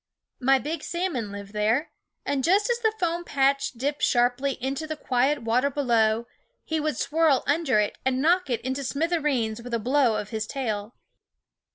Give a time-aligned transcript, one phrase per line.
[0.39, 1.91] My big salmon lived there;
[2.25, 6.25] and just as the foam patch dipped sharply into the quiet water below,
[6.65, 10.47] he would swirl under it and knock it into smithereens with a blow of his
[10.47, 10.95] tail.